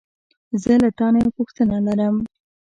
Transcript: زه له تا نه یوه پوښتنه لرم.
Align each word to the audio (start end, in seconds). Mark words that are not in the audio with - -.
زه 0.61 0.73
له 0.83 0.89
تا 0.97 1.07
نه 1.13 1.19
یوه 1.23 1.35
پوښتنه 1.37 1.75
لرم. 1.87 2.15